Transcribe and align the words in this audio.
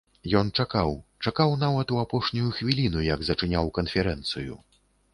Ён 0.37 0.47
чакаў, 0.63 0.89
чакаў 1.25 1.53
нават 1.65 1.95
у 1.97 2.01
апошнюю 2.05 2.49
хвіліну, 2.57 3.07
як 3.13 3.19
зачыняў 3.31 3.73
канферэнцыю. 3.81 4.53